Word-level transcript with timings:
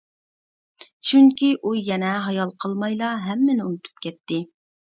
چۈنكى 1.09 1.51
ئۇ 1.63 1.75
يەنە 1.89 2.15
ھايال 2.29 2.57
قالمايلا 2.65 3.15
ھەممىنى 3.29 3.67
ئۇنتۇپ 3.71 4.05
كەتتى. 4.09 4.41